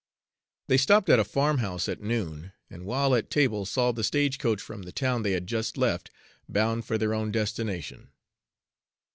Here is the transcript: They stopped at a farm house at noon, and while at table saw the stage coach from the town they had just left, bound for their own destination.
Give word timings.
They 0.67 0.77
stopped 0.77 1.09
at 1.11 1.19
a 1.19 1.23
farm 1.23 1.59
house 1.59 1.87
at 1.87 2.01
noon, 2.01 2.53
and 2.71 2.85
while 2.87 3.13
at 3.13 3.29
table 3.29 3.67
saw 3.67 3.91
the 3.91 4.03
stage 4.03 4.39
coach 4.39 4.59
from 4.59 4.81
the 4.81 4.91
town 4.91 5.21
they 5.21 5.33
had 5.33 5.45
just 5.45 5.77
left, 5.77 6.09
bound 6.49 6.85
for 6.85 6.97
their 6.97 7.13
own 7.13 7.31
destination. 7.31 8.09